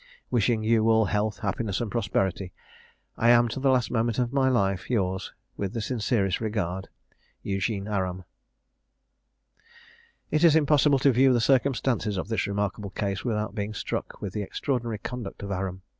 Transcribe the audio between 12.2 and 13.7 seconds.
this remarkable case, without